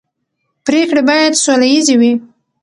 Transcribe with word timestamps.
پرېکړې 0.65 1.01
باید 1.09 1.41
سوله 1.43 1.65
ییزې 1.73 1.95
وي 1.99 2.11